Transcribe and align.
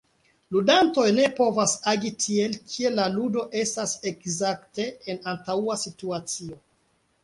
Ludantoj 0.53 1.03
ne 1.17 1.25
povas 1.39 1.75
agi 1.91 2.11
tiel, 2.25 2.57
kiel 2.73 2.99
la 3.03 3.07
ludo 3.19 3.47
estas 3.63 3.97
ekzakte 4.15 4.93
en 5.17 5.25
antaŭa 5.37 5.83
situacio. 5.89 6.65